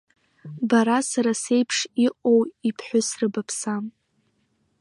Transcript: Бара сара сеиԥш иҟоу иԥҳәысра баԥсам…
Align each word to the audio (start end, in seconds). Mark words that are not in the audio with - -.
Бара 0.69 0.97
сара 1.09 1.33
сеиԥш 1.43 1.77
иҟоу 2.05 2.39
иԥҳәысра 2.69 3.27
баԥсам… 3.33 3.85